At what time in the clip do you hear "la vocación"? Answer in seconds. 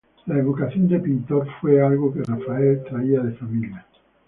0.25-0.87